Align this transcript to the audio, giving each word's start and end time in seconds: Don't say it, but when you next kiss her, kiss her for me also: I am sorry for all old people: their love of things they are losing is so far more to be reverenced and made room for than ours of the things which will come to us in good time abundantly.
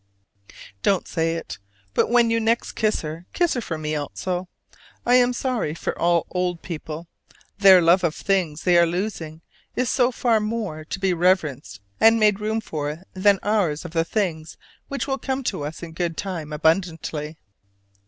Don't 0.81 1.07
say 1.07 1.35
it, 1.35 1.59
but 1.93 2.09
when 2.09 2.31
you 2.31 2.39
next 2.39 2.71
kiss 2.71 3.01
her, 3.01 3.27
kiss 3.33 3.53
her 3.53 3.61
for 3.61 3.77
me 3.77 3.95
also: 3.95 4.49
I 5.05 5.13
am 5.13 5.31
sorry 5.31 5.75
for 5.75 5.95
all 5.95 6.25
old 6.31 6.63
people: 6.63 7.07
their 7.59 7.83
love 7.83 8.03
of 8.03 8.15
things 8.15 8.63
they 8.63 8.79
are 8.79 8.87
losing 8.87 9.41
is 9.75 9.91
so 9.91 10.11
far 10.11 10.39
more 10.39 10.83
to 10.85 10.99
be 10.99 11.13
reverenced 11.13 11.81
and 11.99 12.19
made 12.19 12.39
room 12.39 12.61
for 12.61 13.03
than 13.13 13.37
ours 13.43 13.85
of 13.85 13.91
the 13.91 14.03
things 14.03 14.57
which 14.87 15.05
will 15.05 15.19
come 15.19 15.43
to 15.43 15.63
us 15.63 15.83
in 15.83 15.91
good 15.93 16.17
time 16.17 16.51
abundantly. 16.51 17.37